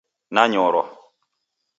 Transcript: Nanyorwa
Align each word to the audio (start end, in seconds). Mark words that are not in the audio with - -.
Nanyorwa 0.33 0.81